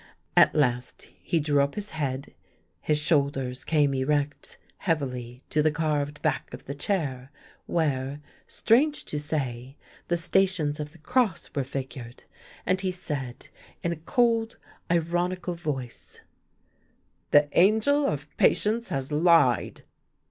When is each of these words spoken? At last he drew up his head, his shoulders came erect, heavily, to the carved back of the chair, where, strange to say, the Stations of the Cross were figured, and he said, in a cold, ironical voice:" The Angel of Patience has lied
At 0.35 0.55
last 0.55 1.09
he 1.21 1.39
drew 1.39 1.61
up 1.61 1.75
his 1.75 1.91
head, 1.91 2.33
his 2.81 2.97
shoulders 2.97 3.63
came 3.63 3.93
erect, 3.93 4.57
heavily, 4.79 5.43
to 5.51 5.61
the 5.61 5.69
carved 5.69 6.23
back 6.23 6.51
of 6.55 6.65
the 6.65 6.73
chair, 6.73 7.29
where, 7.67 8.19
strange 8.47 9.05
to 9.05 9.19
say, 9.19 9.75
the 10.07 10.17
Stations 10.17 10.79
of 10.79 10.91
the 10.91 10.97
Cross 10.97 11.51
were 11.53 11.63
figured, 11.63 12.23
and 12.65 12.81
he 12.81 12.89
said, 12.89 13.49
in 13.83 13.91
a 13.91 13.95
cold, 14.07 14.57
ironical 14.89 15.53
voice:" 15.53 16.21
The 17.29 17.47
Angel 17.51 18.07
of 18.07 18.27
Patience 18.37 18.89
has 18.89 19.11
lied 19.11 19.83